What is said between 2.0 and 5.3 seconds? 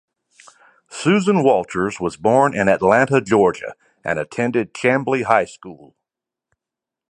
born in Atlanta, Georgia and attended Chamblee